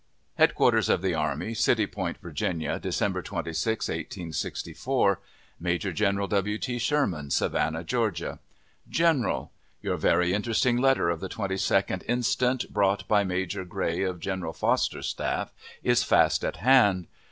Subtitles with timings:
[0.39, 5.21] HEADQUARTERS OF THE ARMY CITY POINT, VIRGINIA, December 26, 1864.
[5.59, 6.57] Major General W.
[6.57, 6.79] T.
[6.79, 8.39] SHERMAN, Savannah, Georgia.
[8.89, 9.51] GENERAL:
[9.83, 15.05] Your very interesting letter of the 22d inst., brought by Major Grey of General Foster's
[15.05, 15.53] staff;
[15.83, 17.05] is fast at hand.